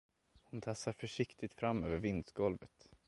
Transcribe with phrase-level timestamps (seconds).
[0.43, 2.89] Hon tassar försiktigt fram över vindsgolvet.